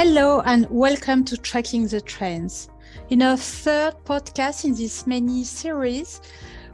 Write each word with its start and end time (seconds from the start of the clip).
Hello 0.00 0.42
and 0.42 0.64
welcome 0.70 1.24
to 1.24 1.36
Tracking 1.36 1.88
the 1.88 2.00
Trends. 2.00 2.68
In 3.10 3.20
our 3.20 3.36
third 3.36 3.96
podcast 4.04 4.64
in 4.64 4.72
this 4.72 5.08
mini 5.08 5.42
series, 5.42 6.20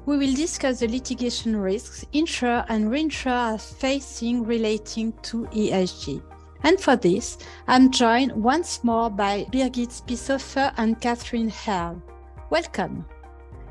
we 0.05 0.19
will 0.19 0.35
discuss 0.35 0.81
the 0.81 0.89
litigation 0.89 1.57
risks 1.57 2.05
insurer 2.13 2.67
and 2.69 2.91
reinsurer 2.91 3.55
are 3.55 3.59
facing 3.59 4.45
relating 4.45 5.15
to 5.23 5.47
ESG. 5.47 6.23
And 6.65 6.79
for 6.79 6.97
this, 6.97 7.39
I'm 7.67 7.91
joined 7.91 8.33
once 8.33 8.85
more 8.85 9.09
by 9.09 9.47
Birgit 9.51 9.89
Spiesshofer 9.89 10.75
and 10.77 11.01
Katherine 11.01 11.49
Harle. 11.49 12.03
Welcome. 12.51 13.07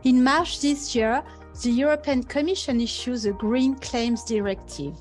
In 0.04 0.24
March 0.24 0.62
this 0.62 0.96
year, 0.96 1.24
the 1.62 1.70
European 1.70 2.24
Commission 2.24 2.82
issued 2.82 3.22
the 3.22 3.34
Green 3.34 3.76
Claims 3.76 4.24
Directive. 4.24 4.96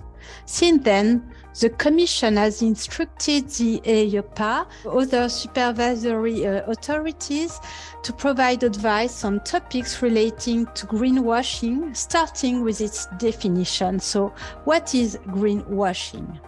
Since 0.47 0.85
then, 0.85 1.33
the 1.61 1.71
Commission 1.71 2.37
has 2.37 2.63
instructed 2.63 3.49
the 3.51 3.81
EIOPA, 3.81 4.67
other 4.87 5.29
supervisory 5.29 6.47
uh, 6.47 6.63
authorities, 6.71 7.59
to 8.03 8.13
provide 8.13 8.63
advice 8.63 9.25
on 9.25 9.41
topics 9.41 10.01
relating 10.01 10.67
to 10.75 10.87
greenwashing, 10.87 11.97
starting 11.97 12.63
with 12.63 12.81
its 12.81 13.07
definition. 13.19 13.99
So, 13.99 14.33
what 14.65 14.95
is 14.95 15.19
greenwashing? 15.27 16.41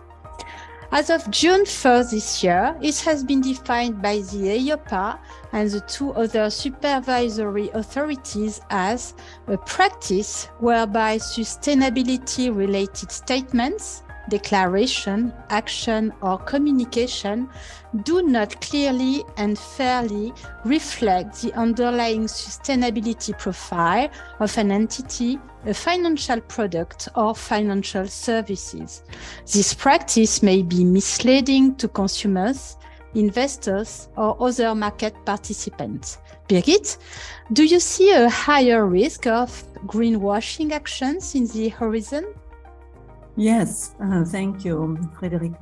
As 0.95 1.11
of 1.11 1.29
June 1.29 1.65
1st 1.65 2.11
this 2.13 2.45
year, 2.45 2.77
it 2.81 3.01
has 3.01 3.25
been 3.25 3.41
defined 3.41 4.01
by 4.01 4.19
the 4.19 4.47
EIOPA 4.57 5.19
and 5.51 5.69
the 5.69 5.81
two 5.81 6.13
other 6.13 6.49
supervisory 6.49 7.69
authorities 7.71 8.61
as 8.71 9.15
a 9.49 9.59
practice 9.59 10.45
whereby 10.61 11.17
sustainability 11.17 12.57
related 12.57 13.11
statements, 13.11 14.05
declaration, 14.29 15.33
action, 15.51 16.13
or 16.23 16.39
communication 16.39 17.49
do 18.03 18.23
not 18.23 18.61
clearly 18.61 19.25
and 19.37 19.59
fairly 19.59 20.33
reflect 20.65 21.43
the 21.43 21.53
underlying 21.55 22.25
sustainability 22.25 23.39
profile 23.39 24.11
of 24.41 24.57
an 24.59 24.71
entity, 24.71 25.39
a 25.67 25.75
financial 25.75 26.41
product, 26.41 27.09
or 27.17 27.35
financial 27.35 28.07
services. 28.07 29.03
This 29.53 29.75
practice 29.75 30.43
may 30.43 30.63
be 30.63 30.85
misleading 30.85 31.77
to 31.77 31.89
consumers, 31.89 32.77
investors, 33.15 34.09
or 34.17 34.37
other 34.41 34.75
market 34.75 35.15
participants. 35.25 36.19
Birgit, 36.49 36.99
do 37.53 37.65
you 37.65 37.81
see 37.81 38.11
a 38.11 38.29
higher 38.29 38.87
risk 38.87 39.27
of 39.27 39.65
greenwashing 39.87 40.73
actions 40.73 41.35
in 41.35 41.47
the 41.47 41.69
horizon? 41.69 42.25
Yes, 43.37 43.97
uh, 44.01 44.25
thank 44.25 44.65
you, 44.65 44.97
Frederique. 45.19 45.55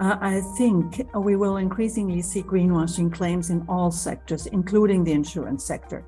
Uh, 0.00 0.16
I 0.20 0.40
think 0.56 1.06
we 1.14 1.36
will 1.36 1.58
increasingly 1.58 2.22
see 2.22 2.42
greenwashing 2.42 3.12
claims 3.12 3.50
in 3.50 3.64
all 3.68 3.90
sectors, 3.90 4.46
including 4.46 5.04
the 5.04 5.12
insurance 5.12 5.64
sector. 5.64 6.04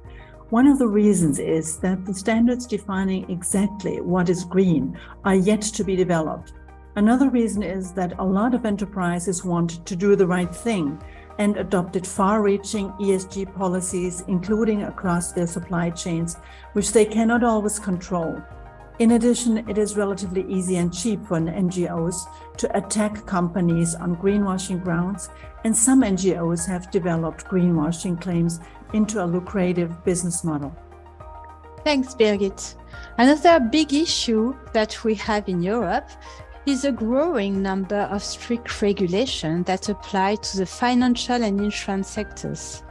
One 0.50 0.66
of 0.66 0.78
the 0.78 0.88
reasons 0.88 1.38
is 1.38 1.78
that 1.78 2.04
the 2.04 2.14
standards 2.14 2.66
defining 2.66 3.30
exactly 3.30 4.00
what 4.00 4.28
is 4.28 4.44
green 4.44 4.98
are 5.24 5.34
yet 5.34 5.62
to 5.62 5.84
be 5.84 5.94
developed. 5.94 6.54
Another 6.96 7.30
reason 7.30 7.62
is 7.62 7.92
that 7.92 8.18
a 8.18 8.24
lot 8.24 8.54
of 8.54 8.66
enterprises 8.66 9.44
want 9.44 9.86
to 9.86 9.94
do 9.94 10.16
the 10.16 10.26
right 10.26 10.54
thing 10.54 11.00
and 11.38 11.56
adopted 11.56 12.06
far 12.06 12.42
reaching 12.42 12.90
ESG 13.00 13.54
policies, 13.54 14.24
including 14.26 14.82
across 14.82 15.32
their 15.32 15.46
supply 15.46 15.88
chains, 15.90 16.36
which 16.72 16.92
they 16.92 17.04
cannot 17.04 17.44
always 17.44 17.78
control. 17.78 18.42
In 19.02 19.10
addition, 19.10 19.68
it 19.68 19.78
is 19.78 19.96
relatively 19.96 20.44
easy 20.48 20.76
and 20.76 20.94
cheap 20.94 21.26
for 21.26 21.36
NGOs 21.40 22.14
to 22.56 22.76
attack 22.76 23.26
companies 23.26 23.96
on 23.96 24.14
greenwashing 24.14 24.80
grounds, 24.80 25.28
and 25.64 25.76
some 25.76 26.02
NGOs 26.02 26.68
have 26.68 26.88
developed 26.92 27.46
greenwashing 27.46 28.20
claims 28.20 28.60
into 28.92 29.20
a 29.20 29.26
lucrative 29.26 30.04
business 30.04 30.44
model. 30.44 30.72
Thanks, 31.82 32.14
Birgit. 32.14 32.76
Another 33.18 33.58
big 33.58 33.92
issue 33.92 34.54
that 34.72 35.02
we 35.02 35.16
have 35.16 35.48
in 35.48 35.60
Europe 35.60 36.08
is 36.66 36.84
a 36.84 36.92
growing 36.92 37.60
number 37.60 38.02
of 38.02 38.22
strict 38.22 38.80
regulations 38.82 39.66
that 39.66 39.88
apply 39.88 40.36
to 40.36 40.58
the 40.58 40.66
financial 40.66 41.42
and 41.42 41.60
insurance 41.60 42.08
sectors. 42.08 42.84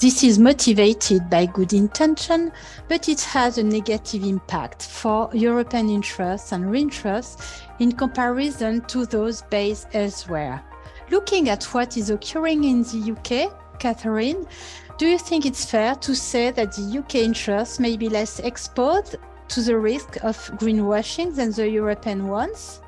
This 0.00 0.24
is 0.24 0.38
motivated 0.38 1.28
by 1.28 1.44
good 1.44 1.74
intention, 1.74 2.52
but 2.88 3.06
it 3.10 3.20
has 3.20 3.58
a 3.58 3.62
negative 3.62 4.24
impact 4.24 4.84
for 4.84 5.28
European 5.34 5.90
interests 5.90 6.52
and 6.52 6.64
reinsurers 6.64 7.36
in 7.80 7.92
comparison 7.92 8.80
to 8.86 9.04
those 9.04 9.42
based 9.50 9.88
elsewhere. 9.92 10.62
Looking 11.10 11.50
at 11.50 11.64
what 11.74 11.98
is 11.98 12.08
occurring 12.08 12.64
in 12.64 12.82
the 12.82 13.12
UK, 13.12 13.78
Katherine, 13.78 14.46
do 14.96 15.06
you 15.06 15.18
think 15.18 15.44
it's 15.44 15.70
fair 15.70 15.94
to 15.96 16.14
say 16.14 16.50
that 16.50 16.72
the 16.72 16.98
UK 17.00 17.16
interests 17.16 17.78
may 17.78 17.98
be 17.98 18.08
less 18.08 18.38
exposed 18.38 19.16
to 19.48 19.60
the 19.60 19.78
risk 19.78 20.16
of 20.24 20.38
greenwashing 20.56 21.36
than 21.36 21.52
the 21.52 21.68
European 21.68 22.28
ones? 22.28 22.80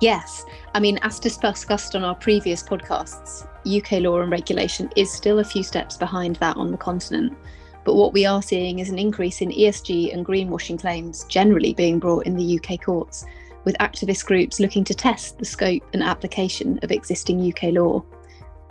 Yes. 0.00 0.44
I 0.74 0.78
mean, 0.78 1.00
as 1.02 1.18
discussed 1.18 1.96
on 1.96 2.04
our 2.04 2.14
previous 2.14 2.62
podcasts, 2.62 3.48
UK 3.66 4.00
law 4.00 4.20
and 4.20 4.30
regulation 4.30 4.90
is 4.96 5.12
still 5.12 5.38
a 5.38 5.44
few 5.44 5.62
steps 5.62 5.96
behind 5.96 6.36
that 6.36 6.56
on 6.56 6.70
the 6.70 6.76
continent. 6.76 7.36
But 7.84 7.94
what 7.94 8.12
we 8.12 8.26
are 8.26 8.42
seeing 8.42 8.78
is 8.78 8.90
an 8.90 8.98
increase 8.98 9.40
in 9.40 9.50
ESG 9.50 10.12
and 10.12 10.24
greenwashing 10.24 10.80
claims 10.80 11.24
generally 11.24 11.74
being 11.74 11.98
brought 11.98 12.26
in 12.26 12.36
the 12.36 12.60
UK 12.60 12.80
courts, 12.80 13.24
with 13.64 13.76
activist 13.78 14.26
groups 14.26 14.60
looking 14.60 14.84
to 14.84 14.94
test 14.94 15.38
the 15.38 15.44
scope 15.44 15.82
and 15.92 16.02
application 16.02 16.78
of 16.82 16.92
existing 16.92 17.52
UK 17.52 17.74
law. 17.74 18.04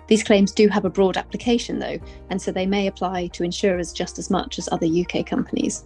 These 0.08 0.24
claims 0.24 0.52
do 0.52 0.68
have 0.68 0.86
a 0.86 0.90
broad 0.90 1.18
application, 1.18 1.80
though, 1.80 2.00
and 2.30 2.42
so 2.42 2.52
they 2.52 2.66
may 2.66 2.88
apply 2.88 3.28
to 3.28 3.44
insurers 3.44 3.94
just 3.94 4.20
as 4.20 4.30
much 4.30 4.60
as 4.60 4.68
other 4.72 4.88
UK 4.88 5.26
companies. 5.26 5.86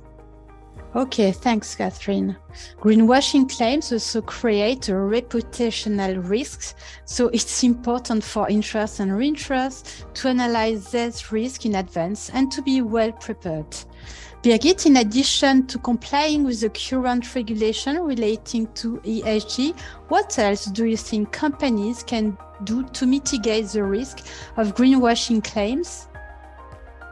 Okay, 0.95 1.33
thanks, 1.33 1.75
Katherine. 1.75 2.37
Greenwashing 2.79 3.49
claims 3.49 3.91
also 3.91 4.21
create 4.21 4.87
a 4.87 4.93
reputational 4.93 6.29
risks, 6.29 6.73
so 7.03 7.27
it's 7.33 7.63
important 7.63 8.23
for 8.23 8.47
insurers 8.47 9.01
and 9.01 9.11
reinsurers 9.11 9.83
to 10.13 10.29
analyze 10.29 10.91
this 10.91 11.33
risk 11.33 11.65
in 11.65 11.75
advance 11.75 12.29
and 12.29 12.49
to 12.49 12.61
be 12.61 12.81
well 12.81 13.11
prepared. 13.11 13.69
Birgit, 14.41 14.85
in 14.85 14.95
addition 14.95 15.67
to 15.67 15.77
complying 15.79 16.45
with 16.45 16.61
the 16.61 16.69
current 16.69 17.35
regulation 17.35 17.99
relating 17.99 18.67
to 18.75 18.97
ESG, 18.99 19.77
what 20.07 20.39
else 20.39 20.63
do 20.63 20.85
you 20.85 20.95
think 20.95 21.29
companies 21.33 22.03
can 22.03 22.37
do 22.63 22.83
to 22.83 23.05
mitigate 23.05 23.67
the 23.67 23.83
risk 23.83 24.19
of 24.55 24.75
greenwashing 24.75 25.43
claims? 25.43 26.07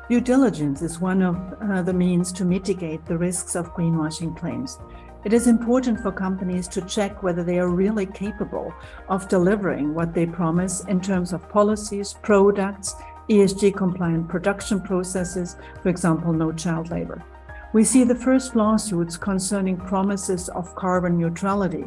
Due 0.09 0.19
diligence 0.19 0.81
is 0.81 0.99
one 0.99 1.21
of 1.21 1.37
uh, 1.61 1.81
the 1.81 1.93
means 1.93 2.33
to 2.33 2.43
mitigate 2.43 3.05
the 3.05 3.17
risks 3.17 3.55
of 3.55 3.73
greenwashing 3.73 4.37
claims. 4.37 4.77
It 5.23 5.31
is 5.31 5.47
important 5.47 5.97
for 6.01 6.11
companies 6.11 6.67
to 6.69 6.81
check 6.81 7.23
whether 7.23 7.41
they 7.41 7.57
are 7.57 7.69
really 7.69 8.05
capable 8.05 8.73
of 9.07 9.29
delivering 9.29 9.93
what 9.93 10.13
they 10.13 10.25
promise 10.25 10.83
in 10.85 10.99
terms 10.99 11.31
of 11.31 11.47
policies, 11.47 12.15
products, 12.21 12.95
ESG 13.29 13.73
compliant 13.77 14.27
production 14.27 14.81
processes, 14.81 15.55
for 15.81 15.87
example, 15.87 16.33
no 16.33 16.51
child 16.51 16.91
labor. 16.91 17.23
We 17.71 17.85
see 17.85 18.03
the 18.03 18.13
first 18.13 18.57
lawsuits 18.57 19.15
concerning 19.15 19.77
promises 19.77 20.49
of 20.49 20.75
carbon 20.75 21.17
neutrality 21.17 21.85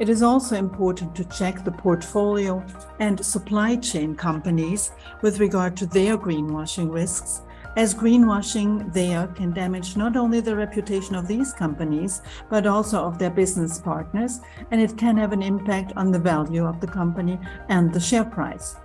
it 0.00 0.08
is 0.08 0.22
also 0.22 0.56
important 0.56 1.14
to 1.14 1.24
check 1.26 1.62
the 1.62 1.70
portfolio 1.70 2.64
and 2.98 3.24
supply 3.24 3.76
chain 3.76 4.16
companies 4.16 4.92
with 5.20 5.40
regard 5.40 5.76
to 5.76 5.86
their 5.86 6.16
greenwashing 6.16 6.90
risks, 6.90 7.42
as 7.76 7.94
greenwashing 7.94 8.92
there 8.92 9.26
can 9.28 9.52
damage 9.52 9.96
not 9.96 10.16
only 10.16 10.40
the 10.40 10.56
reputation 10.56 11.14
of 11.14 11.28
these 11.28 11.52
companies, 11.52 12.22
but 12.48 12.66
also 12.66 12.98
of 12.98 13.18
their 13.18 13.30
business 13.30 13.78
partners, 13.78 14.40
and 14.70 14.80
it 14.80 14.96
can 14.96 15.16
have 15.18 15.32
an 15.32 15.42
impact 15.42 15.92
on 15.96 16.10
the 16.10 16.18
value 16.18 16.64
of 16.64 16.80
the 16.80 16.86
company 16.86 17.38
and 17.68 17.92
the 17.92 18.00
share 18.00 18.24
price. 18.24 18.76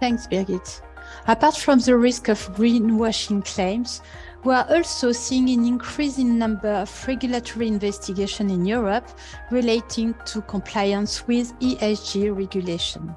Thanks, 0.00 0.26
Birgit. 0.26 0.82
Apart 1.28 1.56
from 1.56 1.78
the 1.78 1.96
risk 1.96 2.28
of 2.28 2.38
greenwashing 2.56 3.44
claims, 3.44 4.02
we 4.44 4.52
are 4.52 4.66
also 4.68 5.10
seeing 5.10 5.48
an 5.48 5.64
increasing 5.64 6.38
number 6.38 6.68
of 6.68 7.08
regulatory 7.08 7.66
investigation 7.66 8.50
in 8.50 8.66
Europe 8.66 9.08
relating 9.50 10.14
to 10.26 10.42
compliance 10.42 11.26
with 11.26 11.58
ESG 11.60 12.36
regulation. 12.36 13.16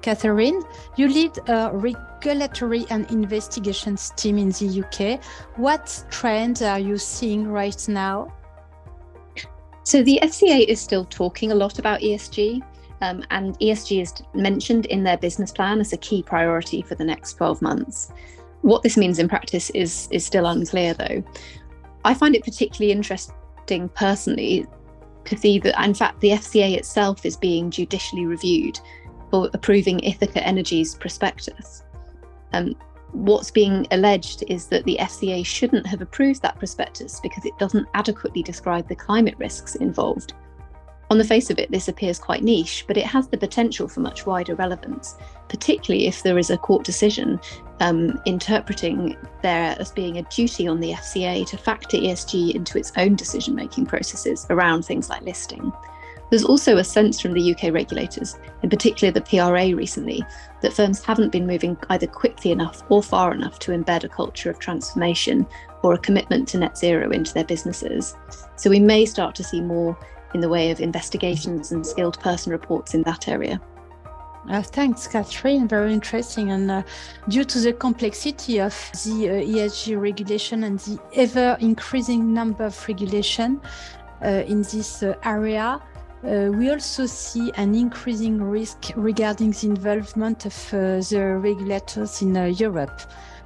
Katherine, 0.00 0.62
you 0.96 1.08
lead 1.08 1.36
a 1.48 1.70
regulatory 1.72 2.86
and 2.90 3.10
investigations 3.10 4.12
team 4.16 4.38
in 4.38 4.50
the 4.50 4.84
UK. 4.84 5.22
What 5.56 6.04
trends 6.10 6.62
are 6.62 6.78
you 6.78 6.96
seeing 6.98 7.48
right 7.48 7.88
now? 7.88 8.32
So, 9.82 10.02
the 10.02 10.20
FCA 10.22 10.66
is 10.68 10.80
still 10.80 11.04
talking 11.04 11.50
a 11.50 11.54
lot 11.54 11.78
about 11.78 12.00
ESG, 12.00 12.62
um, 13.00 13.24
and 13.30 13.58
ESG 13.58 14.02
is 14.02 14.14
mentioned 14.34 14.86
in 14.86 15.02
their 15.02 15.16
business 15.16 15.50
plan 15.50 15.80
as 15.80 15.92
a 15.92 15.96
key 15.96 16.22
priority 16.22 16.82
for 16.82 16.94
the 16.94 17.04
next 17.04 17.34
12 17.34 17.60
months. 17.60 18.12
What 18.62 18.82
this 18.82 18.96
means 18.96 19.18
in 19.18 19.28
practice 19.28 19.70
is, 19.70 20.08
is 20.10 20.24
still 20.24 20.46
unclear, 20.46 20.94
though. 20.94 21.24
I 22.04 22.14
find 22.14 22.34
it 22.34 22.44
particularly 22.44 22.92
interesting 22.92 23.88
personally 23.94 24.66
to 25.24 25.36
see 25.36 25.58
that, 25.60 25.84
in 25.84 25.94
fact, 25.94 26.20
the 26.20 26.30
FCA 26.30 26.76
itself 26.76 27.24
is 27.24 27.36
being 27.36 27.70
judicially 27.70 28.26
reviewed. 28.26 28.78
for 29.30 29.48
approving 29.54 30.00
Ithaca 30.00 30.44
Energy's 30.44 30.94
prospectus. 30.96 31.84
Um, 32.52 32.74
what's 33.12 33.50
being 33.50 33.86
alleged 33.92 34.44
is 34.48 34.66
that 34.66 34.84
the 34.84 34.98
FCA 35.00 35.44
shouldn't 35.46 35.86
have 35.86 36.00
approved 36.00 36.42
that 36.42 36.58
prospectus 36.58 37.20
because 37.20 37.44
it 37.44 37.56
doesn't 37.58 37.88
adequately 37.94 38.42
describe 38.42 38.88
the 38.88 38.96
climate 38.96 39.36
risks 39.38 39.76
involved. 39.76 40.34
On 41.10 41.18
the 41.18 41.24
face 41.24 41.50
of 41.50 41.58
it, 41.58 41.70
this 41.72 41.88
appears 41.88 42.20
quite 42.20 42.44
niche, 42.44 42.84
but 42.86 42.96
it 42.96 43.06
has 43.06 43.26
the 43.26 43.36
potential 43.36 43.88
for 43.88 44.00
much 44.00 44.26
wider 44.26 44.54
relevance, 44.54 45.16
particularly 45.48 46.06
if 46.06 46.22
there 46.22 46.38
is 46.38 46.50
a 46.50 46.58
court 46.58 46.84
decision 46.84 47.40
um, 47.80 48.20
interpreting 48.26 49.16
there 49.42 49.76
as 49.78 49.90
being 49.90 50.18
a 50.18 50.22
duty 50.24 50.68
on 50.68 50.80
the 50.80 50.92
FCA 50.92 51.46
to 51.48 51.56
factor 51.56 51.96
ESG 51.96 52.54
into 52.54 52.78
its 52.78 52.92
own 52.96 53.16
decision 53.16 53.54
making 53.54 53.86
processes 53.86 54.46
around 54.50 54.84
things 54.84 55.08
like 55.08 55.22
listing. 55.22 55.72
There's 56.30 56.44
also 56.44 56.76
a 56.76 56.84
sense 56.84 57.20
from 57.20 57.32
the 57.32 57.52
UK 57.52 57.72
regulators, 57.72 58.38
in 58.62 58.70
particular 58.70 59.10
the 59.10 59.20
PRA 59.20 59.74
recently, 59.74 60.24
that 60.60 60.72
firms 60.72 61.04
haven't 61.04 61.32
been 61.32 61.46
moving 61.46 61.76
either 61.88 62.06
quickly 62.06 62.52
enough 62.52 62.84
or 62.88 63.02
far 63.02 63.34
enough 63.34 63.58
to 63.60 63.72
embed 63.72 64.04
a 64.04 64.08
culture 64.08 64.48
of 64.48 64.60
transformation 64.60 65.44
or 65.82 65.94
a 65.94 65.98
commitment 65.98 66.46
to 66.48 66.58
net 66.58 66.78
zero 66.78 67.10
into 67.10 67.34
their 67.34 67.44
businesses. 67.44 68.14
So 68.54 68.70
we 68.70 68.78
may 68.78 69.06
start 69.06 69.34
to 69.36 69.44
see 69.44 69.60
more 69.60 69.98
in 70.32 70.40
the 70.40 70.48
way 70.48 70.70
of 70.70 70.80
investigations 70.80 71.72
and 71.72 71.84
skilled 71.84 72.20
person 72.20 72.52
reports 72.52 72.94
in 72.94 73.02
that 73.02 73.26
area. 73.26 73.60
Uh, 74.48 74.62
thanks, 74.62 75.06
Katherine. 75.06 75.68
Very 75.68 75.92
interesting. 75.92 76.50
And 76.50 76.70
uh, 76.70 76.82
due 77.28 77.44
to 77.44 77.58
the 77.60 77.72
complexity 77.72 78.58
of 78.60 78.74
the 79.04 79.28
uh, 79.28 79.32
ESG 79.34 80.00
regulation 80.00 80.64
and 80.64 80.78
the 80.80 80.98
ever 81.14 81.56
increasing 81.60 82.32
number 82.32 82.64
of 82.64 82.88
regulation 82.88 83.60
uh, 84.24 84.42
in 84.46 84.62
this 84.62 85.02
uh, 85.02 85.14
area, 85.24 85.80
uh, 86.24 86.50
we 86.52 86.70
also 86.70 87.06
see 87.06 87.50
an 87.56 87.74
increasing 87.74 88.42
risk 88.42 88.92
regarding 88.96 89.52
the 89.52 89.66
involvement 89.66 90.46
of 90.46 90.70
the 90.70 91.38
regulators 91.40 92.22
in 92.22 92.34
Europe. 92.54 93.00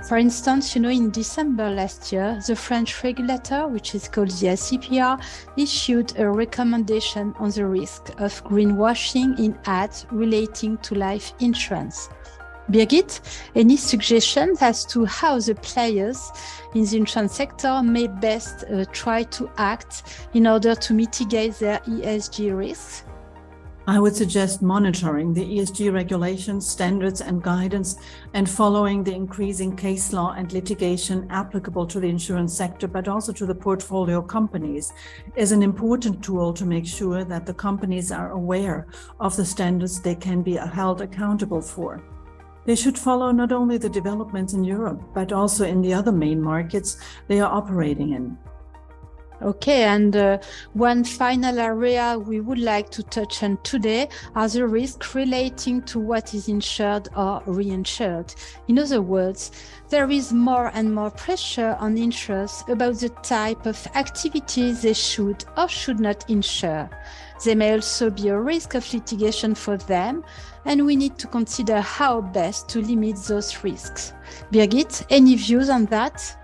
For 0.09 0.19
instance, 0.19 0.75
you 0.75 0.83
know, 0.83 0.91
in 0.91 1.11
December 1.11 1.71
last 1.71 2.13
year, 2.13 2.39
the 2.47 2.55
French 2.55 3.03
regulator, 3.03 3.69
which 3.69 3.95
is 3.95 4.07
called 4.07 4.31
the 4.33 4.49
ACPR, 4.49 5.19
issued 5.57 6.19
a 6.19 6.29
recommendation 6.29 7.35
on 7.39 7.51
the 7.51 7.65
risk 7.65 8.11
of 8.21 8.45
greenwashing 8.45 9.39
in 9.39 9.57
ads 9.65 10.05
relating 10.11 10.77
to 10.79 10.95
life 10.95 11.33
insurance. 11.41 12.11
Birgit, 12.71 13.21
any 13.55 13.77
suggestions 13.77 14.63
as 14.63 14.87
to 14.87 15.05
how 15.05 15.39
the 15.39 15.55
players 15.57 16.31
in 16.75 16.85
the 16.85 16.97
insurance 16.97 17.35
sector 17.35 17.83
may 17.83 18.07
best 18.07 18.65
uh, 18.65 18.87
try 18.91 19.23
to 19.25 19.51
act 19.59 20.27
in 20.33 20.47
order 20.47 20.75
to 20.75 20.95
mitigate 20.95 21.55
their 21.59 21.79
ESG 21.81 22.57
risks? 22.57 23.05
I 23.87 24.01
would 24.01 24.17
suggest 24.17 24.63
monitoring 24.63 25.35
the 25.35 25.45
ESG 25.45 25.93
regulations, 25.93 26.67
standards, 26.67 27.21
and 27.21 27.43
guidance, 27.43 27.97
and 28.33 28.49
following 28.49 29.05
the 29.05 29.15
increasing 29.15 29.77
case 29.77 30.15
law 30.15 30.33
and 30.33 30.51
litigation 30.51 31.27
applicable 31.29 31.87
to 31.89 32.01
the 32.01 32.09
insurance 32.09 32.57
sector, 32.57 32.89
but 32.89 33.09
also 33.09 33.31
to 33.35 33.45
the 33.45 33.55
portfolio 33.55 34.23
companies, 34.23 34.91
is 35.37 35.53
an 35.53 35.63
important 35.63 36.25
tool 36.25 36.55
to 36.55 36.65
make 36.65 36.87
sure 36.87 37.25
that 37.25 37.45
the 37.45 37.53
companies 37.53 38.11
are 38.11 38.31
aware 38.31 38.87
of 39.21 39.37
the 39.37 39.45
standards 39.45 40.01
they 40.01 40.15
can 40.15 40.41
be 40.41 40.55
held 40.55 41.03
accountable 41.03 41.61
for. 41.61 42.03
They 42.67 42.75
should 42.75 42.99
follow 42.99 43.31
not 43.31 43.53
only 43.53 43.77
the 43.77 43.91
developments 43.91 44.55
in 44.55 44.65
Europe, 44.65 45.03
but 45.13 45.33
also 45.33 45.67
in 45.67 45.83
the 45.83 45.93
other 45.93 46.13
main 46.13 46.41
markets 46.41 46.97
they 47.29 47.41
are 47.41 47.53
operating 47.53 48.13
in. 48.13 48.39
Okay, 49.45 49.83
and 49.83 50.17
uh, 50.17 50.39
one 50.73 51.05
final 51.05 51.59
area 51.59 52.19
we 52.19 52.41
would 52.41 52.59
like 52.59 52.89
to 52.93 53.03
touch 53.03 53.43
on 53.43 53.59
today 53.63 54.09
are 54.35 54.49
the 54.49 54.67
risks 54.67 55.15
relating 55.15 55.83
to 55.83 56.01
what 56.01 56.33
is 56.33 56.49
insured 56.49 57.09
or 57.15 57.43
reinsured. 57.43 58.35
In 58.69 58.79
other 58.79 59.03
words, 59.03 59.51
there 59.91 60.11
is 60.11 60.33
more 60.33 60.71
and 60.73 60.95
more 60.95 61.11
pressure 61.11 61.77
on 61.79 61.99
insurers 61.99 62.65
about 62.69 62.95
the 62.95 63.11
type 63.23 63.67
of 63.67 63.87
activities 63.95 64.81
they 64.81 64.95
should 64.95 65.45
or 65.59 65.69
should 65.69 66.01
not 66.01 66.31
insure. 66.31 66.89
There 67.45 67.57
may 67.57 67.75
also 67.75 68.09
be 68.09 68.29
a 68.29 68.41
risk 68.41 68.75
of 68.75 68.95
litigation 68.95 69.55
for 69.55 69.77
them, 69.77 70.25
and 70.65 70.87
we 70.87 70.97
need 70.97 71.19
to 71.19 71.27
consider 71.27 71.83
how 71.83 72.23
best 72.23 72.71
to 72.71 72.81
limit 72.81 73.17
those 73.17 73.63
risks. 73.63 74.15
Birgit, 74.51 75.05
any 75.11 75.35
views 75.35 75.69
on 75.69 75.85
that? 75.87 76.35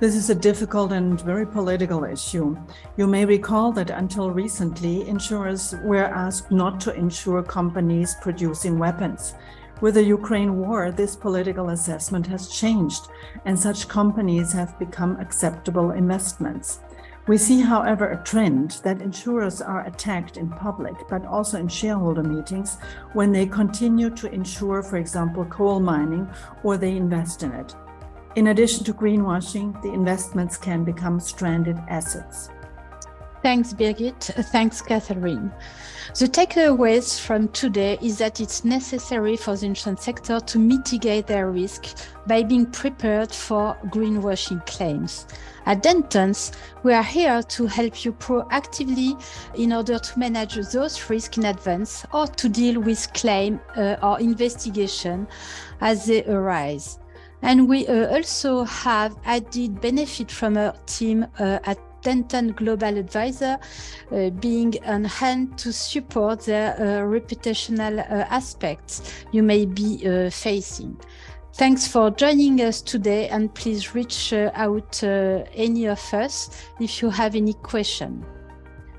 This 0.00 0.14
is 0.16 0.30
a 0.30 0.34
difficult 0.34 0.92
and 0.92 1.20
very 1.20 1.46
political 1.46 2.04
issue. 2.04 2.56
You 2.96 3.06
may 3.06 3.26
recall 3.26 3.70
that 3.72 3.90
until 3.90 4.30
recently, 4.30 5.06
insurers 5.06 5.74
were 5.84 6.06
asked 6.06 6.50
not 6.50 6.80
to 6.80 6.94
insure 6.94 7.42
companies 7.42 8.16
producing 8.22 8.78
weapons. 8.78 9.34
With 9.82 9.96
the 9.96 10.02
Ukraine 10.02 10.56
war, 10.56 10.90
this 10.90 11.16
political 11.16 11.68
assessment 11.68 12.26
has 12.28 12.48
changed, 12.48 13.08
and 13.44 13.58
such 13.58 13.88
companies 13.88 14.52
have 14.54 14.78
become 14.78 15.20
acceptable 15.20 15.90
investments. 15.90 16.80
We 17.26 17.36
see, 17.36 17.60
however, 17.60 18.12
a 18.12 18.24
trend 18.24 18.80
that 18.82 19.02
insurers 19.02 19.60
are 19.60 19.86
attacked 19.86 20.38
in 20.38 20.48
public, 20.48 20.94
but 21.10 21.26
also 21.26 21.58
in 21.58 21.68
shareholder 21.68 22.22
meetings 22.22 22.78
when 23.12 23.32
they 23.32 23.44
continue 23.44 24.08
to 24.16 24.32
insure, 24.32 24.82
for 24.82 24.96
example, 24.96 25.44
coal 25.44 25.78
mining, 25.78 26.26
or 26.62 26.78
they 26.78 26.96
invest 26.96 27.42
in 27.42 27.52
it. 27.52 27.74
In 28.36 28.46
addition 28.46 28.84
to 28.84 28.94
greenwashing, 28.94 29.82
the 29.82 29.92
investments 29.92 30.56
can 30.56 30.84
become 30.84 31.18
stranded 31.18 31.78
assets. 31.88 32.48
Thanks, 33.42 33.72
Birgit. 33.72 34.22
Thanks, 34.52 34.80
Katherine. 34.80 35.50
The 36.18 36.26
takeaways 36.26 37.18
from 37.18 37.48
today 37.48 37.98
is 38.00 38.18
that 38.18 38.38
it's 38.38 38.64
necessary 38.64 39.36
for 39.36 39.56
the 39.56 39.66
insurance 39.66 40.04
sector 40.04 40.38
to 40.38 40.58
mitigate 40.58 41.26
their 41.26 41.50
risk 41.50 41.86
by 42.28 42.44
being 42.44 42.66
prepared 42.66 43.32
for 43.32 43.76
greenwashing 43.86 44.64
claims. 44.66 45.26
At 45.66 45.82
Dentons, 45.82 46.52
we 46.84 46.92
are 46.92 47.02
here 47.02 47.42
to 47.42 47.66
help 47.66 48.04
you 48.04 48.12
proactively 48.12 49.20
in 49.54 49.72
order 49.72 49.98
to 49.98 50.18
manage 50.18 50.54
those 50.54 51.10
risks 51.10 51.36
in 51.36 51.46
advance 51.46 52.06
or 52.12 52.28
to 52.28 52.48
deal 52.48 52.80
with 52.80 53.12
claim 53.12 53.58
uh, 53.76 53.96
or 54.02 54.20
investigation 54.20 55.26
as 55.80 56.06
they 56.06 56.24
arise. 56.26 56.99
And 57.42 57.68
we 57.68 57.86
uh, 57.86 58.14
also 58.14 58.64
have 58.64 59.16
added 59.24 59.80
benefit 59.80 60.30
from 60.30 60.56
our 60.56 60.74
team 60.86 61.26
uh, 61.38 61.58
at 61.64 61.78
Denton 62.02 62.52
Global 62.52 62.96
Advisor, 62.96 63.58
uh, 64.10 64.30
being 64.30 64.74
on 64.84 65.04
hand 65.04 65.58
to 65.58 65.72
support 65.72 66.40
the 66.40 66.54
uh, 66.54 66.82
reputational 67.02 67.98
uh, 67.98 68.26
aspects 68.30 69.24
you 69.32 69.42
may 69.42 69.66
be 69.66 70.06
uh, 70.06 70.30
facing. 70.30 70.98
Thanks 71.54 71.86
for 71.86 72.10
joining 72.10 72.60
us 72.60 72.80
today, 72.80 73.28
and 73.28 73.52
please 73.52 73.94
reach 73.94 74.32
out 74.32 75.02
any 75.02 75.86
of 75.86 76.14
us 76.14 76.64
if 76.80 77.02
you 77.02 77.10
have 77.10 77.34
any 77.34 77.54
question. 77.54 78.24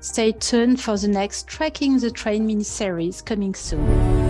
Stay 0.00 0.32
tuned 0.32 0.80
for 0.80 0.98
the 0.98 1.08
next 1.08 1.46
Tracking 1.46 1.98
the 1.98 2.10
Trends 2.10 2.46
mini 2.46 2.64
series 2.64 3.22
coming 3.22 3.54
soon. 3.54 4.21